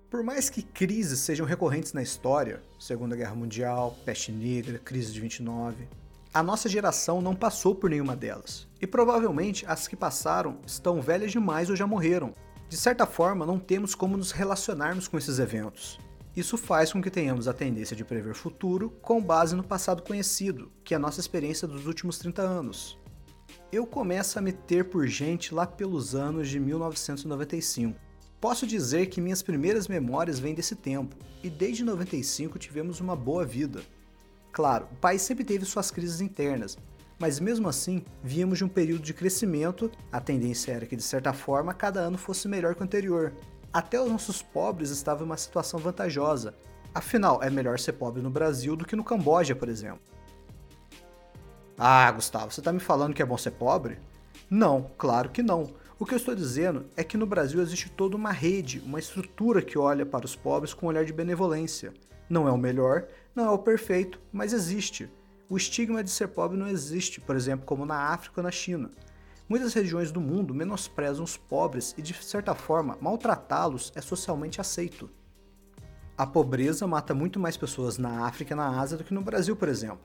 Por 0.08 0.22
mais 0.22 0.48
que 0.48 0.62
crises 0.62 1.18
sejam 1.18 1.44
recorrentes 1.44 1.92
na 1.92 2.00
história, 2.00 2.62
Segunda 2.78 3.16
Guerra 3.16 3.34
Mundial, 3.34 3.98
Peste 4.04 4.30
Negra, 4.30 4.78
crise 4.78 5.12
de 5.12 5.20
29, 5.20 5.88
a 6.32 6.44
nossa 6.44 6.68
geração 6.68 7.20
não 7.20 7.34
passou 7.34 7.74
por 7.74 7.90
nenhuma 7.90 8.14
delas. 8.14 8.68
E 8.80 8.86
provavelmente 8.86 9.66
as 9.66 9.88
que 9.88 9.96
passaram 9.96 10.60
estão 10.64 11.02
velhas 11.02 11.32
demais 11.32 11.70
ou 11.70 11.74
já 11.74 11.88
morreram, 11.88 12.32
de 12.68 12.76
certa 12.76 13.04
forma, 13.04 13.44
não 13.44 13.58
temos 13.58 13.96
como 13.96 14.16
nos 14.16 14.30
relacionarmos 14.30 15.08
com 15.08 15.18
esses 15.18 15.40
eventos. 15.40 15.98
Isso 16.36 16.56
faz 16.56 16.92
com 16.92 17.02
que 17.02 17.10
tenhamos 17.10 17.48
a 17.48 17.52
tendência 17.52 17.96
de 17.96 18.04
prever 18.04 18.34
futuro 18.34 18.90
com 19.02 19.20
base 19.20 19.56
no 19.56 19.64
passado 19.64 20.02
conhecido, 20.02 20.70
que 20.84 20.94
é 20.94 20.96
a 20.96 21.00
nossa 21.00 21.18
experiência 21.18 21.66
dos 21.66 21.86
últimos 21.86 22.18
30 22.18 22.42
anos. 22.42 22.98
Eu 23.72 23.84
começo 23.84 24.38
a 24.38 24.42
me 24.42 24.52
ter 24.52 24.84
por 24.84 25.06
gente 25.08 25.52
lá 25.52 25.66
pelos 25.66 26.14
anos 26.14 26.48
de 26.48 26.60
1995. 26.60 27.98
Posso 28.40 28.66
dizer 28.66 29.06
que 29.06 29.20
minhas 29.20 29.42
primeiras 29.42 29.88
memórias 29.88 30.38
vêm 30.38 30.54
desse 30.54 30.76
tempo, 30.76 31.16
e 31.42 31.50
desde 31.50 31.84
95 31.84 32.58
tivemos 32.58 33.00
uma 33.00 33.16
boa 33.16 33.44
vida. 33.44 33.82
Claro, 34.52 34.88
o 34.92 34.96
país 34.96 35.22
sempre 35.22 35.44
teve 35.44 35.64
suas 35.64 35.90
crises 35.90 36.20
internas, 36.20 36.78
mas 37.18 37.38
mesmo 37.38 37.68
assim, 37.68 38.02
víamos 38.22 38.58
de 38.58 38.64
um 38.64 38.68
período 38.68 39.02
de 39.02 39.12
crescimento, 39.12 39.90
a 40.10 40.20
tendência 40.20 40.72
era 40.72 40.86
que 40.86 40.96
de 40.96 41.02
certa 41.02 41.32
forma 41.32 41.74
cada 41.74 42.00
ano 42.00 42.16
fosse 42.16 42.48
melhor 42.48 42.74
que 42.74 42.80
o 42.80 42.84
anterior. 42.84 43.34
Até 43.72 44.00
os 44.00 44.10
nossos 44.10 44.42
pobres 44.42 44.90
estavam 44.90 45.24
em 45.24 45.30
uma 45.30 45.36
situação 45.36 45.78
vantajosa. 45.78 46.54
Afinal, 46.94 47.42
é 47.42 47.48
melhor 47.48 47.78
ser 47.78 47.92
pobre 47.92 48.20
no 48.20 48.30
Brasil 48.30 48.74
do 48.74 48.84
que 48.84 48.96
no 48.96 49.04
Camboja, 49.04 49.54
por 49.54 49.68
exemplo. 49.68 50.00
Ah, 51.78 52.10
Gustavo, 52.10 52.50
você 52.50 52.60
está 52.60 52.72
me 52.72 52.80
falando 52.80 53.14
que 53.14 53.22
é 53.22 53.26
bom 53.26 53.38
ser 53.38 53.52
pobre? 53.52 53.98
Não, 54.50 54.90
claro 54.98 55.30
que 55.30 55.42
não. 55.42 55.72
O 55.98 56.04
que 56.04 56.14
eu 56.14 56.18
estou 56.18 56.34
dizendo 56.34 56.86
é 56.96 57.04
que 57.04 57.16
no 57.16 57.26
Brasil 57.26 57.60
existe 57.60 57.90
toda 57.90 58.16
uma 58.16 58.32
rede, 58.32 58.82
uma 58.84 58.98
estrutura 58.98 59.62
que 59.62 59.78
olha 59.78 60.04
para 60.04 60.26
os 60.26 60.34
pobres 60.34 60.74
com 60.74 60.86
um 60.86 60.88
olhar 60.88 61.04
de 61.04 61.12
benevolência. 61.12 61.94
Não 62.28 62.48
é 62.48 62.52
o 62.52 62.58
melhor, 62.58 63.06
não 63.34 63.44
é 63.44 63.50
o 63.50 63.58
perfeito, 63.58 64.20
mas 64.32 64.52
existe 64.52 65.10
o 65.50 65.56
estigma 65.56 66.04
de 66.04 66.10
ser 66.10 66.28
pobre 66.28 66.56
não 66.56 66.68
existe, 66.68 67.20
por 67.20 67.34
exemplo, 67.34 67.66
como 67.66 67.84
na 67.84 67.96
África 67.96 68.40
ou 68.40 68.44
na 68.44 68.52
China. 68.52 68.88
Muitas 69.50 69.74
regiões 69.74 70.12
do 70.12 70.20
mundo 70.20 70.54
menosprezam 70.54 71.24
os 71.24 71.36
pobres 71.36 71.92
e, 71.98 72.02
de 72.02 72.14
certa 72.14 72.54
forma, 72.54 72.96
maltratá-los 73.00 73.90
é 73.96 74.00
socialmente 74.00 74.60
aceito. 74.60 75.10
A 76.16 76.24
pobreza 76.24 76.86
mata 76.86 77.16
muito 77.16 77.40
mais 77.40 77.56
pessoas 77.56 77.98
na 77.98 78.28
África 78.28 78.54
e 78.54 78.56
na 78.56 78.80
Ásia 78.80 78.96
do 78.96 79.02
que 79.02 79.12
no 79.12 79.22
Brasil, 79.22 79.56
por 79.56 79.68
exemplo. 79.68 79.98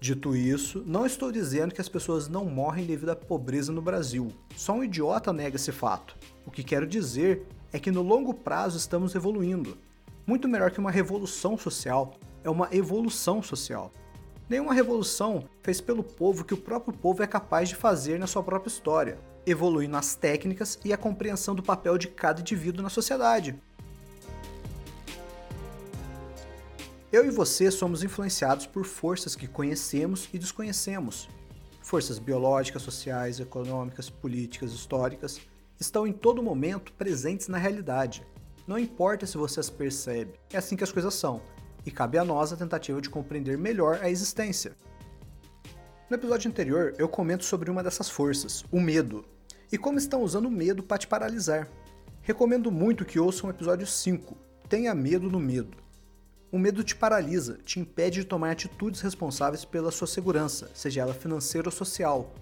Dito 0.00 0.34
isso, 0.34 0.82
não 0.86 1.04
estou 1.04 1.30
dizendo 1.30 1.74
que 1.74 1.80
as 1.82 1.90
pessoas 1.90 2.26
não 2.26 2.46
morrem 2.46 2.86
devido 2.86 3.10
à 3.10 3.16
pobreza 3.16 3.70
no 3.70 3.82
Brasil. 3.82 4.32
Só 4.56 4.72
um 4.72 4.82
idiota 4.82 5.30
nega 5.30 5.56
esse 5.56 5.72
fato. 5.72 6.16
O 6.46 6.50
que 6.50 6.64
quero 6.64 6.86
dizer 6.86 7.46
é 7.74 7.78
que 7.78 7.90
no 7.90 8.00
longo 8.00 8.32
prazo 8.32 8.78
estamos 8.78 9.14
evoluindo. 9.14 9.76
Muito 10.26 10.48
melhor 10.48 10.70
que 10.70 10.80
uma 10.80 10.90
revolução 10.90 11.58
social, 11.58 12.14
é 12.42 12.48
uma 12.48 12.70
evolução 12.72 13.42
social. 13.42 13.92
Nenhuma 14.50 14.74
revolução 14.74 15.44
fez 15.62 15.80
pelo 15.80 16.02
povo 16.02 16.44
que 16.44 16.52
o 16.52 16.56
próprio 16.56 16.92
povo 16.92 17.22
é 17.22 17.26
capaz 17.28 17.68
de 17.68 17.76
fazer 17.76 18.18
na 18.18 18.26
sua 18.26 18.42
própria 18.42 18.68
história, 18.68 19.16
evoluindo 19.46 19.96
as 19.96 20.16
técnicas 20.16 20.76
e 20.84 20.92
a 20.92 20.96
compreensão 20.96 21.54
do 21.54 21.62
papel 21.62 21.96
de 21.96 22.08
cada 22.08 22.40
indivíduo 22.40 22.82
na 22.82 22.88
sociedade. 22.88 23.56
Eu 27.12 27.24
e 27.24 27.30
você 27.30 27.70
somos 27.70 28.02
influenciados 28.02 28.66
por 28.66 28.84
forças 28.84 29.36
que 29.36 29.46
conhecemos 29.46 30.28
e 30.32 30.38
desconhecemos. 30.38 31.28
Forças 31.80 32.18
biológicas, 32.18 32.82
sociais, 32.82 33.38
econômicas, 33.38 34.10
políticas, 34.10 34.72
históricas 34.72 35.40
estão 35.78 36.08
em 36.08 36.12
todo 36.12 36.42
momento 36.42 36.92
presentes 36.94 37.46
na 37.46 37.56
realidade. 37.56 38.26
Não 38.66 38.80
importa 38.80 39.26
se 39.26 39.38
você 39.38 39.60
as 39.60 39.70
percebe, 39.70 40.40
é 40.52 40.56
assim 40.56 40.74
que 40.74 40.84
as 40.84 40.90
coisas 40.90 41.14
são, 41.14 41.40
e 41.84 41.90
cabe 41.90 42.18
a 42.18 42.24
nós 42.24 42.52
a 42.52 42.56
tentativa 42.56 43.00
de 43.00 43.10
compreender 43.10 43.56
melhor 43.56 43.98
a 44.02 44.10
existência. 44.10 44.76
No 46.08 46.16
episódio 46.16 46.50
anterior, 46.50 46.94
eu 46.98 47.08
comento 47.08 47.44
sobre 47.44 47.70
uma 47.70 47.82
dessas 47.82 48.10
forças, 48.10 48.64
o 48.70 48.80
medo, 48.80 49.24
e 49.70 49.78
como 49.78 49.98
estão 49.98 50.22
usando 50.22 50.46
o 50.46 50.50
medo 50.50 50.82
para 50.82 50.98
te 50.98 51.06
paralisar. 51.06 51.68
Recomendo 52.22 52.70
muito 52.70 53.04
que 53.04 53.18
ouçam 53.18 53.48
o 53.48 53.52
episódio 53.52 53.86
5, 53.86 54.36
Tenha 54.68 54.94
Medo 54.94 55.30
no 55.30 55.38
Medo. 55.38 55.78
O 56.52 56.58
medo 56.58 56.82
te 56.82 56.96
paralisa, 56.96 57.58
te 57.64 57.78
impede 57.78 58.20
de 58.20 58.26
tomar 58.26 58.50
atitudes 58.50 59.00
responsáveis 59.00 59.64
pela 59.64 59.92
sua 59.92 60.08
segurança, 60.08 60.68
seja 60.74 61.02
ela 61.02 61.14
financeira 61.14 61.68
ou 61.68 61.72
social. 61.72 62.34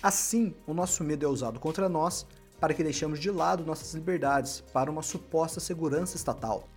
Assim, 0.00 0.54
o 0.66 0.72
nosso 0.72 1.02
medo 1.02 1.26
é 1.26 1.28
usado 1.28 1.58
contra 1.58 1.88
nós 1.88 2.24
para 2.60 2.72
que 2.72 2.84
deixemos 2.84 3.18
de 3.18 3.30
lado 3.30 3.66
nossas 3.66 3.92
liberdades 3.92 4.62
para 4.72 4.90
uma 4.90 5.02
suposta 5.02 5.58
segurança 5.58 6.16
estatal. 6.16 6.68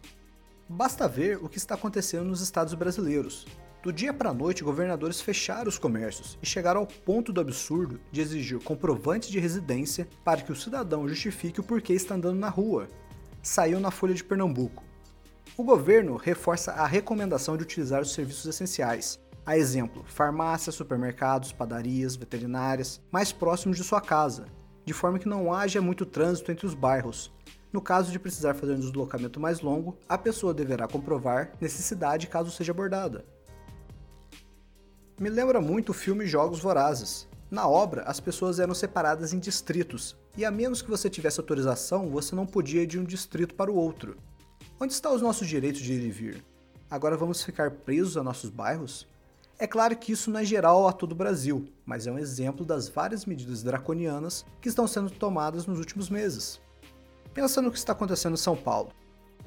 Basta 0.71 1.07
ver 1.07 1.43
o 1.43 1.49
que 1.49 1.57
está 1.57 1.73
acontecendo 1.73 2.25
nos 2.25 2.41
estados 2.41 2.75
brasileiros. 2.75 3.47
Do 3.81 3.91
dia 3.91 4.13
para 4.13 4.29
a 4.29 4.33
noite, 4.33 4.63
governadores 4.63 5.19
fecharam 5.19 5.67
os 5.67 5.79
comércios 5.79 6.37
e 6.43 6.45
chegaram 6.45 6.81
ao 6.81 6.85
ponto 6.85 7.33
do 7.33 7.41
absurdo 7.41 7.99
de 8.11 8.21
exigir 8.21 8.59
comprovantes 8.59 9.29
de 9.29 9.39
residência 9.39 10.07
para 10.23 10.43
que 10.43 10.51
o 10.51 10.55
cidadão 10.55 11.07
justifique 11.09 11.59
o 11.59 11.63
porquê 11.63 11.93
está 11.93 12.13
andando 12.13 12.37
na 12.37 12.49
rua. 12.49 12.87
Saiu 13.41 13.79
na 13.79 13.89
Folha 13.89 14.13
de 14.13 14.23
Pernambuco. 14.23 14.83
O 15.57 15.63
governo 15.63 16.15
reforça 16.17 16.73
a 16.73 16.85
recomendação 16.85 17.57
de 17.57 17.63
utilizar 17.63 18.03
os 18.03 18.13
serviços 18.13 18.45
essenciais, 18.45 19.19
a 19.43 19.57
exemplo, 19.57 20.05
farmácias, 20.07 20.75
supermercados, 20.75 21.51
padarias, 21.51 22.15
veterinárias, 22.15 23.01
mais 23.11 23.31
próximos 23.31 23.75
de 23.75 23.83
sua 23.83 24.01
casa, 24.01 24.45
de 24.85 24.93
forma 24.93 25.17
que 25.17 25.27
não 25.27 25.51
haja 25.51 25.81
muito 25.81 26.05
trânsito 26.05 26.51
entre 26.51 26.67
os 26.67 26.75
bairros. 26.75 27.31
No 27.71 27.81
caso 27.81 28.11
de 28.11 28.17
precisar 28.17 28.55
fazer 28.55 28.73
um 28.73 28.79
deslocamento 28.79 29.39
mais 29.39 29.61
longo, 29.61 29.97
a 30.07 30.17
pessoa 30.17 30.53
deverá 30.53 30.87
comprovar 30.87 31.53
necessidade 31.61 32.27
caso 32.27 32.49
seja 32.49 32.71
abordada. 32.71 33.23
Me 35.19 35.29
lembra 35.29 35.61
muito 35.61 35.89
o 35.89 35.93
filme 35.93 36.25
Jogos 36.25 36.59
Vorazes. 36.59 37.27
Na 37.51 37.67
obra, 37.67 38.03
as 38.03 38.19
pessoas 38.19 38.59
eram 38.59 38.73
separadas 38.73 39.33
em 39.33 39.39
distritos, 39.39 40.15
e 40.35 40.45
a 40.45 40.49
menos 40.49 40.81
que 40.81 40.89
você 40.89 41.09
tivesse 41.09 41.39
autorização, 41.39 42.09
você 42.09 42.35
não 42.35 42.45
podia 42.45 42.83
ir 42.83 42.87
de 42.87 42.97
um 42.97 43.03
distrito 43.03 43.53
para 43.53 43.71
o 43.71 43.75
outro. 43.75 44.17
Onde 44.79 44.93
estão 44.93 45.13
os 45.13 45.21
nossos 45.21 45.47
direitos 45.47 45.81
de 45.81 45.93
ir 45.93 46.05
e 46.05 46.09
vir? 46.09 46.45
Agora 46.89 47.17
vamos 47.17 47.43
ficar 47.43 47.69
presos 47.69 48.17
a 48.17 48.23
nossos 48.23 48.49
bairros? 48.49 49.07
É 49.59 49.67
claro 49.67 49.95
que 49.95 50.13
isso 50.13 50.31
não 50.31 50.39
é 50.39 50.45
geral 50.45 50.87
a 50.87 50.93
todo 50.93 51.11
o 51.11 51.15
Brasil, 51.15 51.67
mas 51.85 52.07
é 52.07 52.11
um 52.11 52.17
exemplo 52.17 52.65
das 52.65 52.87
várias 52.87 53.25
medidas 53.25 53.61
draconianas 53.61 54.45
que 54.61 54.69
estão 54.69 54.87
sendo 54.87 55.11
tomadas 55.11 55.67
nos 55.67 55.77
últimos 55.77 56.09
meses. 56.09 56.61
Pensa 57.33 57.61
no 57.61 57.71
que 57.71 57.77
está 57.77 57.93
acontecendo 57.93 58.33
em 58.33 58.37
São 58.37 58.55
Paulo. 58.55 58.91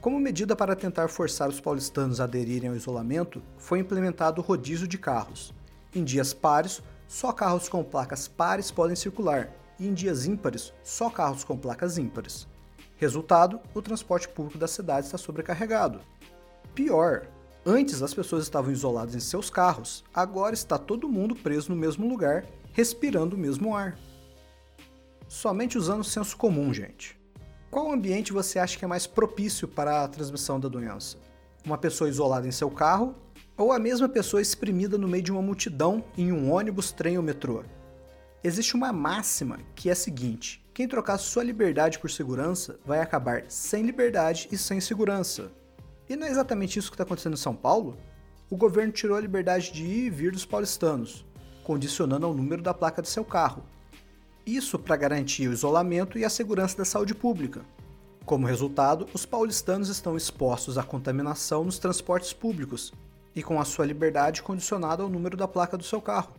Como 0.01 0.19
medida 0.19 0.57
para 0.57 0.75
tentar 0.75 1.09
forçar 1.09 1.49
os 1.49 1.61
paulistanos 1.61 2.21
a 2.21 2.25
aderirem 2.25 2.71
ao 2.71 2.77
isolamento, 2.77 3.43
foi 3.57 3.79
implementado 3.79 4.41
o 4.41 4.45
rodízio 4.45 4.89
de 4.89 4.99
carros. 4.99 5.55
Em 5.95 6.03
dias 6.03 6.33
pares, 6.33 6.83
só 7.07 7.33
carros 7.33 7.69
com 7.69 7.85
placas 7.85 8.27
pares 8.27 8.71
podem 8.71 8.97
circular, 8.97 9.51
e 9.79 9.87
em 9.87 9.95
dias 9.95 10.27
ímpares, 10.27 10.73
só 10.83 11.11
carros 11.11 11.45
com 11.45 11.57
placas 11.57 11.99
ímpares. 11.99 12.49
Resultado: 12.97 13.61
o 13.75 13.83
transporte 13.83 14.29
público 14.29 14.59
da 14.59 14.67
cidade 14.67 15.07
está 15.07 15.19
sobrecarregado. 15.19 16.01
Pior, 16.75 17.29
Antes 17.65 18.03
as 18.03 18.13
pessoas 18.13 18.43
estavam 18.43 18.73
isoladas 18.73 19.15
em 19.15 19.21
seus 19.21 19.49
carros, 19.49 20.03
agora 20.13 20.53
está 20.53 20.77
todo 20.77 21.09
mundo 21.09 21.37
preso 21.37 21.71
no 21.71 21.77
mesmo 21.77 22.09
lugar, 22.09 22.45
respirando 22.73 23.37
o 23.37 23.39
mesmo 23.39 23.77
ar. 23.77 23.97
Somente 25.29 25.79
usando 25.79 26.01
o 26.01 26.05
senso 26.05 26.37
comum, 26.37 26.75
gente. 26.75 27.22
Qual 27.73 27.91
ambiente 27.91 28.35
você 28.35 28.59
acha 28.59 28.79
que 28.79 28.85
é 28.85 28.87
mais 28.87 29.07
propício 29.07 29.67
para 29.67 30.05
a 30.05 30.09
transmissão 30.09 30.61
da 30.61 30.69
doença? 30.69 31.17
Uma 31.65 31.79
pessoa 31.79 32.11
isolada 32.11 32.47
em 32.47 32.53
seu 32.53 32.71
carro 32.71 33.15
ou 33.57 33.73
a 33.73 33.79
mesma 33.79 34.11
pessoa 34.11 34.43
exprimida 34.43 34.99
no 34.99 35.09
meio 35.09 35.23
de 35.23 35.33
uma 35.33 35.41
multidão 35.41 36.05
em 36.15 36.31
um 36.31 36.53
ônibus, 36.53 36.93
trem 36.93 37.17
ou 37.17 37.23
metrô? 37.23 37.65
Existe 38.45 38.75
uma 38.75 38.93
máxima 38.93 39.59
que 39.75 39.89
é 39.89 39.93
a 39.93 39.97
seguinte: 39.97 40.63
quem 40.75 40.87
trocar 40.87 41.17
sua 41.17 41.43
liberdade 41.43 41.99
por 41.99 42.11
segurança 42.11 42.79
vai 42.85 43.01
acabar 43.01 43.45
sem 43.49 43.83
liberdade 43.87 44.51
e 44.53 44.59
sem 44.59 44.79
segurança. 44.79 45.51
E 46.11 46.15
não 46.15 46.27
é 46.27 46.31
exatamente 46.31 46.79
isso 46.79 46.91
que 46.91 46.95
está 46.95 47.05
acontecendo 47.05 47.33
em 47.33 47.39
São 47.39 47.57
Paulo? 47.57 47.97
O 48.51 48.57
governo 48.57 48.93
tirou 48.93 49.17
a 49.17 49.21
liberdade 49.21 49.73
de 49.73 49.83
ir 49.83 50.05
e 50.09 50.11
vir 50.11 50.31
dos 50.31 50.45
paulistanos, 50.45 51.25
condicionando 51.65 52.27
ao 52.27 52.35
número 52.35 52.61
da 52.61 52.75
placa 52.75 53.01
de 53.01 53.09
seu 53.09 53.25
carro. 53.25 53.65
Isso 54.45 54.79
para 54.79 54.97
garantir 54.97 55.49
o 55.49 55.53
isolamento 55.53 56.19
e 56.19 56.25
a 56.25 56.31
segurança 56.31 56.77
da 56.77 56.85
saúde 56.85 57.15
pública. 57.15 57.63
Como 58.25 58.47
resultado, 58.47 59.09
os 59.15 59.25
paulistanos 59.25 59.89
estão 59.89 60.17
expostos 60.17 60.77
à 60.77 60.83
contaminação 60.83 61.65
nos 61.65 61.79
transportes 61.79 62.33
públicos 62.33 62.93
e 63.35 63.43
com 63.43 63.61
a 63.61 63.65
sua 63.65 63.87
liberdade 63.87 64.43
condicionada 64.43 65.03
ao 65.03 65.09
número 65.09 65.37
da 65.37 65.47
placa 65.47 65.77
do 65.77 65.85
seu 65.85 66.01
carro. 66.01 66.35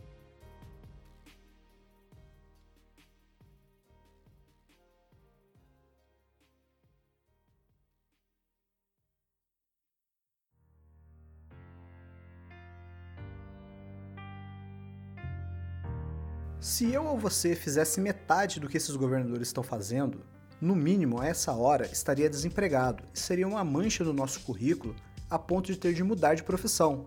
Se 16.64 16.90
eu 16.90 17.04
ou 17.04 17.18
você 17.18 17.54
fizesse 17.54 18.00
metade 18.00 18.58
do 18.58 18.70
que 18.70 18.78
esses 18.78 18.96
governadores 18.96 19.48
estão 19.48 19.62
fazendo, 19.62 20.22
no 20.58 20.74
mínimo 20.74 21.20
a 21.20 21.26
essa 21.26 21.52
hora 21.52 21.84
estaria 21.84 22.30
desempregado 22.30 23.04
e 23.12 23.18
seria 23.18 23.46
uma 23.46 23.62
mancha 23.62 24.02
no 24.02 24.14
nosso 24.14 24.40
currículo 24.40 24.96
a 25.28 25.38
ponto 25.38 25.70
de 25.70 25.76
ter 25.76 25.92
de 25.92 26.02
mudar 26.02 26.36
de 26.36 26.42
profissão. 26.42 27.04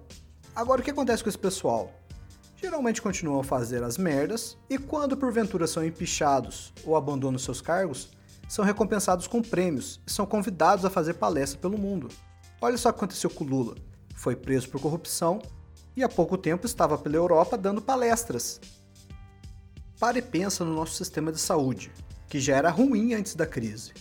Agora 0.55 0.79
o 0.79 0.83
que 0.83 0.91
acontece 0.91 1.23
com 1.23 1.29
esse 1.29 1.39
pessoal? 1.39 1.91
Geralmente 2.55 3.01
continuam 3.01 3.39
a 3.39 3.43
fazer 3.43 3.81
as 3.81 3.97
merdas 3.97 4.55
e 4.69 4.77
quando 4.77 5.17
porventura 5.17 5.65
são 5.65 5.83
empichados 5.83 6.71
ou 6.85 6.95
abandonam 6.95 7.39
seus 7.39 7.59
cargos, 7.59 8.11
são 8.47 8.63
recompensados 8.63 9.25
com 9.25 9.41
prêmios 9.41 9.99
e 10.05 10.11
são 10.11 10.27
convidados 10.27 10.85
a 10.85 10.89
fazer 10.91 11.15
palestra 11.15 11.59
pelo 11.59 11.79
mundo. 11.79 12.09
Olha 12.61 12.77
só 12.77 12.89
o 12.89 12.93
que 12.93 12.99
aconteceu 12.99 13.31
com 13.31 13.43
Lula. 13.43 13.73
Foi 14.13 14.35
preso 14.35 14.69
por 14.69 14.79
corrupção 14.79 15.41
e 15.95 16.03
há 16.03 16.07
pouco 16.07 16.37
tempo 16.37 16.67
estava 16.67 16.95
pela 16.95 17.15
Europa 17.15 17.57
dando 17.57 17.81
palestras 17.81 18.61
Pare 20.00 20.20
e 20.20 20.22
pensa 20.22 20.63
no 20.63 20.75
nosso 20.75 20.94
sistema 20.94 21.32
de 21.32 21.39
saúde, 21.39 21.92
que 22.30 22.39
já 22.39 22.56
era 22.56 22.70
ruim 22.70 23.16
antes 23.16 23.34
da 23.34 23.48
crise. 23.48 23.94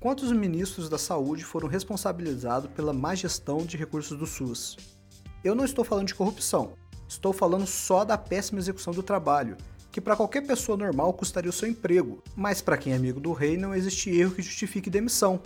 Quantos 0.00 0.32
ministros 0.32 0.88
da 0.88 0.98
saúde 0.98 1.44
foram 1.44 1.68
responsabilizados 1.68 2.68
pela 2.72 2.92
má 2.92 3.14
gestão 3.14 3.58
de 3.58 3.76
recursos 3.76 4.18
do 4.18 4.26
SUS? 4.26 4.76
Eu 5.44 5.54
não 5.54 5.64
estou 5.64 5.84
falando 5.84 6.08
de 6.08 6.16
corrupção, 6.16 6.72
estou 7.08 7.32
falando 7.32 7.64
só 7.64 8.04
da 8.04 8.18
péssima 8.18 8.58
execução 8.58 8.92
do 8.92 9.04
trabalho, 9.04 9.56
que 9.92 10.00
para 10.00 10.16
qualquer 10.16 10.44
pessoa 10.44 10.76
normal 10.76 11.12
custaria 11.12 11.50
o 11.50 11.52
seu 11.52 11.68
emprego, 11.68 12.20
mas 12.34 12.60
para 12.60 12.76
quem 12.76 12.92
é 12.92 12.96
amigo 12.96 13.20
do 13.20 13.32
rei 13.32 13.56
não 13.56 13.72
existe 13.72 14.10
erro 14.10 14.34
que 14.34 14.42
justifique 14.42 14.90
demissão. 14.90 15.40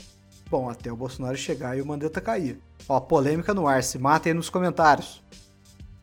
Bom, 0.48 0.70
até 0.70 0.90
o 0.90 0.96
Bolsonaro 0.96 1.36
chegar 1.36 1.76
e 1.76 1.82
o 1.82 1.86
Mandetta 1.86 2.22
cair. 2.22 2.58
Ó, 2.88 2.98
polêmica 3.00 3.52
no 3.52 3.68
ar, 3.68 3.84
se 3.84 3.98
matem 3.98 4.32
nos 4.32 4.48
comentários. 4.48 5.22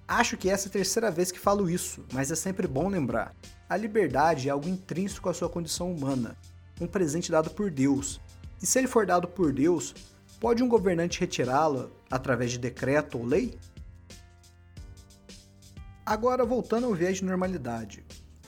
Acho 0.07 0.37
que 0.37 0.49
essa 0.49 0.67
é 0.67 0.69
a 0.69 0.71
terceira 0.71 1.11
vez 1.11 1.33
que 1.33 1.39
falo 1.39 1.69
isso, 1.69 2.05
mas 2.13 2.31
é 2.31 2.35
sempre 2.35 2.65
bom 2.65 2.87
lembrar. 2.87 3.35
A 3.67 3.75
liberdade 3.75 4.47
é 4.47 4.51
algo 4.51 4.69
intrínseco 4.69 5.27
à 5.27 5.33
sua 5.33 5.49
condição 5.49 5.91
humana, 5.91 6.37
um 6.79 6.87
presente 6.87 7.29
dado 7.29 7.49
por 7.49 7.69
Deus. 7.69 8.21
E 8.61 8.65
se 8.65 8.79
ele 8.79 8.87
for 8.87 9.05
dado 9.05 9.27
por 9.27 9.51
Deus, 9.51 9.93
pode 10.39 10.63
um 10.63 10.69
governante 10.69 11.19
retirá-la 11.19 11.89
através 12.09 12.51
de 12.51 12.57
decreto 12.57 13.17
ou 13.17 13.25
lei? 13.25 13.59
Agora, 16.05 16.45
voltando 16.45 16.85
ao 16.85 16.93
viés 16.93 17.17
de 17.17 17.25
normalidade. 17.25 18.05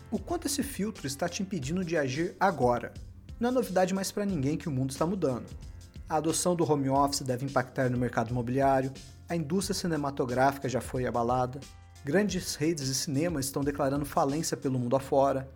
O 0.09 0.17
quanto 0.17 0.47
esse 0.47 0.63
filtro 0.63 1.05
está 1.05 1.27
te 1.27 1.43
impedindo 1.43 1.83
de 1.83 1.97
agir 1.97 2.37
agora? 2.39 2.93
Não 3.37 3.49
é 3.49 3.51
novidade 3.51 3.93
mais 3.93 4.13
para 4.13 4.25
ninguém 4.25 4.57
que 4.57 4.69
o 4.69 4.71
mundo 4.71 4.91
está 4.91 5.05
mudando. 5.05 5.45
A 6.07 6.15
adoção 6.15 6.55
do 6.55 6.63
home 6.63 6.89
office 6.89 7.21
deve 7.21 7.45
impactar 7.45 7.89
no 7.89 7.97
mercado 7.97 8.31
imobiliário, 8.31 8.93
a 9.29 9.35
indústria 9.35 9.75
cinematográfica 9.75 10.67
já 10.67 10.81
foi 10.81 11.05
abalada, 11.05 11.59
Grandes 12.03 12.55
redes 12.55 12.87
de 12.87 12.95
cinema 12.95 13.41
estão 13.41 13.61
declarando 13.61 14.05
falência 14.05 14.55
pelo 14.55 14.79
mundo 14.79 14.95
afora. 14.95 15.49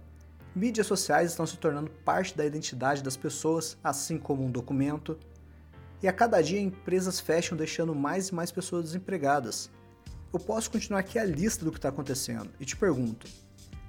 Mídias 0.53 0.85
sociais 0.85 1.31
estão 1.31 1.47
se 1.47 1.55
tornando 1.55 1.89
parte 1.89 2.35
da 2.35 2.45
identidade 2.45 3.01
das 3.01 3.15
pessoas, 3.15 3.77
assim 3.81 4.17
como 4.17 4.43
um 4.43 4.51
documento. 4.51 5.17
E 6.01 6.07
a 6.07 6.11
cada 6.11 6.41
dia 6.41 6.59
empresas 6.59 7.21
fecham, 7.21 7.57
deixando 7.57 7.95
mais 7.95 8.27
e 8.27 8.35
mais 8.35 8.51
pessoas 8.51 8.83
desempregadas. 8.83 9.71
Eu 10.33 10.39
posso 10.39 10.69
continuar 10.69 10.99
aqui 10.99 11.17
a 11.17 11.23
lista 11.23 11.63
do 11.63 11.71
que 11.71 11.77
está 11.77 11.87
acontecendo 11.87 12.49
e 12.59 12.65
te 12.65 12.75
pergunto: 12.75 13.25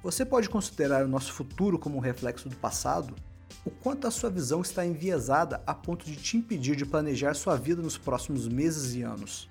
você 0.01 0.25
pode 0.25 0.49
considerar 0.49 1.05
o 1.05 1.09
nosso 1.09 1.33
futuro 1.33 1.77
como 1.77 1.97
um 1.97 2.01
reflexo 2.01 2.49
do 2.49 2.57
passado? 2.57 3.17
O 3.65 3.71
quanto 3.71 4.07
a 4.07 4.13
sua 4.13 4.31
visão 4.31 4.61
está 4.61 4.87
enviesada 4.87 5.61
a 5.67 5.75
ponto 5.75 6.07
de 6.07 6.15
te 6.15 6.37
impedir 6.37 6.77
de 6.77 6.87
planejar 6.87 7.35
sua 7.35 7.57
vida 7.57 7.83
nos 7.83 7.99
próximos 7.99 8.47
meses 8.47 8.95
e 8.95 9.03
anos? 9.03 9.49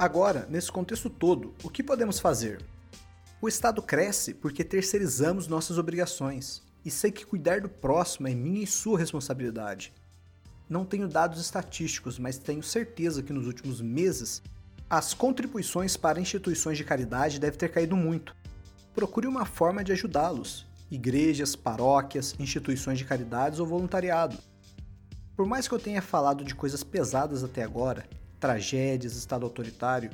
Agora, 0.00 0.46
nesse 0.48 0.72
contexto 0.72 1.10
todo, 1.10 1.52
o 1.62 1.68
que 1.68 1.82
podemos 1.82 2.18
fazer? 2.18 2.64
O 3.38 3.46
Estado 3.46 3.82
cresce 3.82 4.32
porque 4.32 4.64
terceirizamos 4.64 5.46
nossas 5.46 5.76
obrigações. 5.76 6.62
e 6.82 6.90
sei 6.90 7.12
que 7.12 7.26
cuidar 7.26 7.60
do 7.60 7.68
próximo 7.68 8.26
é 8.26 8.34
minha 8.34 8.64
e 8.64 8.66
sua 8.66 8.98
responsabilidade. 8.98 9.92
Não 10.66 10.86
tenho 10.86 11.06
dados 11.06 11.38
estatísticos, 11.38 12.18
mas 12.18 12.38
tenho 12.38 12.62
certeza 12.62 13.22
que 13.22 13.34
nos 13.34 13.46
últimos 13.46 13.82
meses 13.82 14.42
as 14.88 15.12
contribuições 15.12 15.98
para 15.98 16.18
instituições 16.18 16.78
de 16.78 16.84
caridade 16.84 17.38
devem 17.38 17.58
ter 17.58 17.68
caído 17.68 17.94
muito. 17.94 18.34
Procure 18.94 19.26
uma 19.26 19.44
forma 19.44 19.84
de 19.84 19.92
ajudá-los: 19.92 20.66
igrejas, 20.90 21.54
paróquias, 21.54 22.34
instituições 22.38 22.96
de 22.96 23.04
caridades 23.04 23.58
ou 23.58 23.66
voluntariado. 23.66 24.38
Por 25.36 25.44
mais 25.44 25.68
que 25.68 25.74
eu 25.74 25.78
tenha 25.78 26.00
falado 26.00 26.42
de 26.42 26.54
coisas 26.54 26.82
pesadas 26.82 27.44
até 27.44 27.62
agora, 27.62 28.08
tragédias, 28.40 29.14
Estado 29.14 29.44
autoritário, 29.44 30.10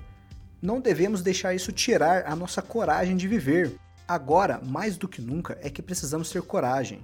não 0.61 0.81
devemos 0.81 1.23
deixar 1.23 1.55
isso 1.55 1.73
tirar 1.73 2.27
a 2.27 2.35
nossa 2.35 2.61
coragem 2.61 3.17
de 3.17 3.29
viver. 3.29 3.79
Agora, 4.07 4.61
mais 4.65 4.97
do 4.97 5.09
que 5.09 5.23
nunca, 5.23 5.57
é 5.63 5.71
que 5.71 5.81
precisamos 5.81 6.31
ter 6.31 6.43
coragem. 6.43 7.03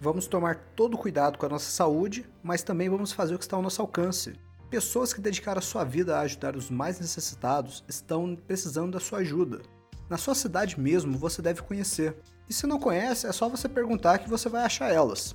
Vamos 0.00 0.26
tomar 0.26 0.56
todo 0.76 0.98
cuidado 0.98 1.38
com 1.38 1.46
a 1.46 1.48
nossa 1.48 1.70
saúde, 1.70 2.26
mas 2.42 2.62
também 2.62 2.88
vamos 2.88 3.12
fazer 3.12 3.34
o 3.34 3.38
que 3.38 3.44
está 3.44 3.56
ao 3.56 3.62
nosso 3.62 3.80
alcance. 3.80 4.34
Pessoas 4.70 5.12
que 5.12 5.20
dedicaram 5.20 5.58
a 5.58 5.62
sua 5.62 5.84
vida 5.84 6.16
a 6.16 6.20
ajudar 6.20 6.56
os 6.56 6.70
mais 6.70 6.98
necessitados 6.98 7.84
estão 7.88 8.36
precisando 8.36 8.92
da 8.92 9.00
sua 9.00 9.20
ajuda. 9.20 9.62
Na 10.10 10.18
sua 10.18 10.34
cidade 10.34 10.78
mesmo 10.78 11.16
você 11.16 11.40
deve 11.40 11.62
conhecer. 11.62 12.16
E 12.48 12.52
se 12.52 12.66
não 12.66 12.78
conhece, 12.78 13.26
é 13.26 13.32
só 13.32 13.48
você 13.48 13.68
perguntar 13.68 14.18
que 14.18 14.28
você 14.28 14.48
vai 14.48 14.64
achar 14.64 14.92
elas. 14.92 15.34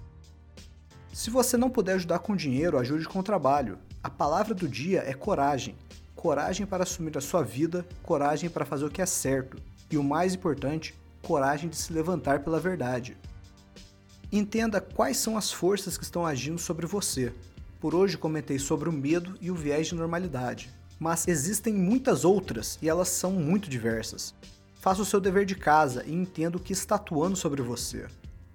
Se 1.11 1.29
você 1.29 1.57
não 1.57 1.69
puder 1.69 1.95
ajudar 1.95 2.19
com 2.19 2.35
dinheiro, 2.35 2.77
ajude 2.77 3.07
com 3.07 3.23
trabalho. 3.23 3.79
A 4.01 4.09
palavra 4.09 4.55
do 4.55 4.65
dia 4.65 5.03
é 5.05 5.13
coragem. 5.13 5.75
Coragem 6.15 6.65
para 6.65 6.83
assumir 6.83 7.17
a 7.17 7.21
sua 7.21 7.43
vida, 7.43 7.85
coragem 8.01 8.49
para 8.49 8.63
fazer 8.63 8.85
o 8.85 8.89
que 8.89 9.01
é 9.01 9.05
certo. 9.05 9.57
E 9.91 9.97
o 9.97 10.03
mais 10.03 10.33
importante, 10.33 10.95
coragem 11.21 11.69
de 11.69 11.75
se 11.75 11.91
levantar 11.91 12.39
pela 12.39 12.61
verdade. 12.61 13.17
Entenda 14.31 14.79
quais 14.79 15.17
são 15.17 15.37
as 15.37 15.51
forças 15.51 15.97
que 15.97 16.05
estão 16.05 16.25
agindo 16.25 16.57
sobre 16.57 16.87
você. 16.87 17.33
Por 17.77 17.93
hoje 17.93 18.17
comentei 18.17 18.57
sobre 18.57 18.87
o 18.87 18.93
medo 18.93 19.37
e 19.41 19.51
o 19.51 19.55
viés 19.55 19.87
de 19.87 19.95
normalidade, 19.95 20.69
mas 20.97 21.27
existem 21.27 21.73
muitas 21.73 22.23
outras 22.23 22.79
e 22.81 22.87
elas 22.87 23.09
são 23.09 23.31
muito 23.31 23.69
diversas. 23.69 24.33
Faça 24.75 25.01
o 25.01 25.05
seu 25.05 25.19
dever 25.19 25.45
de 25.45 25.55
casa 25.55 26.05
e 26.05 26.13
entenda 26.13 26.55
o 26.55 26.59
que 26.59 26.71
está 26.71 26.95
atuando 26.95 27.35
sobre 27.35 27.61
você. 27.61 28.07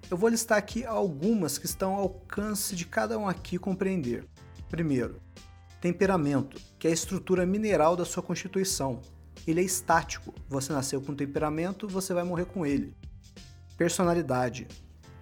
Eu 0.09 0.17
vou 0.17 0.29
listar 0.29 0.57
aqui 0.57 0.83
algumas 0.83 1.59
que 1.59 1.67
estão 1.67 1.93
ao 1.93 2.01
alcance 2.01 2.75
de 2.75 2.85
cada 2.85 3.17
um 3.19 3.27
aqui 3.27 3.59
compreender. 3.59 4.25
Primeiro, 4.69 5.21
temperamento, 5.79 6.59
que 6.79 6.87
é 6.87 6.89
a 6.89 6.93
estrutura 6.93 7.45
mineral 7.45 7.95
da 7.95 8.03
sua 8.03 8.23
constituição. 8.23 9.01
Ele 9.45 9.61
é 9.61 9.63
estático. 9.63 10.33
Você 10.49 10.73
nasceu 10.73 10.99
com 11.01 11.13
temperamento, 11.13 11.87
você 11.87 12.13
vai 12.13 12.23
morrer 12.23 12.45
com 12.45 12.65
ele. 12.65 12.95
Personalidade, 13.77 14.67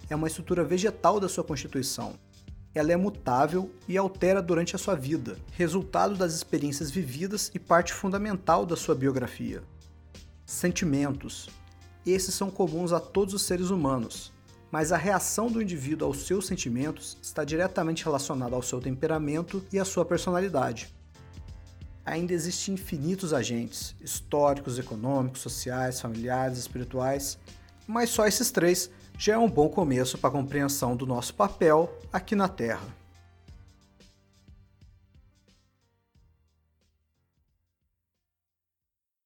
é 0.10 0.16
uma 0.16 0.28
estrutura 0.28 0.64
vegetal 0.64 1.20
da 1.20 1.28
sua 1.28 1.44
constituição. 1.44 2.14
Ela 2.74 2.92
é 2.92 2.98
mutável 2.98 3.70
e 3.88 3.98
altera 3.98 4.42
durante 4.42 4.76
a 4.76 4.80
sua 4.80 4.96
vida, 4.96 5.38
resultado 5.52 6.16
das 6.16 6.34
experiências 6.34 6.90
vividas 6.90 7.52
e 7.54 7.60
parte 7.60 7.94
fundamental 7.94 8.66
da 8.66 8.76
sua 8.76 8.96
biografia. 8.96 9.62
Sentimentos. 10.46 11.50
Esses 12.06 12.34
são 12.34 12.50
comuns 12.50 12.92
a 12.92 13.00
todos 13.00 13.34
os 13.34 13.44
seres 13.44 13.70
humanos, 13.70 14.32
mas 14.74 14.92
a 14.92 14.98
reação 14.98 15.52
do 15.52 15.62
indivíduo 15.62 16.08
aos 16.08 16.26
seus 16.26 16.48
sentimentos 16.48 17.16
está 17.22 17.44
diretamente 17.44 18.04
relacionada 18.04 18.56
ao 18.56 18.64
seu 18.64 18.82
temperamento 18.82 19.64
e 19.72 19.78
à 19.78 19.86
sua 19.86 20.04
personalidade. 20.04 20.92
Ainda 22.04 22.34
existem 22.34 22.74
infinitos 22.74 23.36
agentes, 23.36 23.96
históricos, 24.02 24.80
econômicos, 24.80 25.42
sociais, 25.42 26.02
familiares, 26.02 26.58
espirituais, 26.58 27.38
mas 27.86 28.10
só 28.10 28.26
esses 28.26 28.50
três 28.50 28.90
já 29.16 29.36
é 29.36 29.38
um 29.38 29.48
bom 29.48 29.70
começo 29.70 30.18
para 30.18 30.32
a 30.32 30.34
compreensão 30.34 30.96
do 30.96 31.06
nosso 31.06 31.36
papel 31.36 31.96
aqui 32.12 32.36
na 32.36 32.48
Terra. 32.48 33.03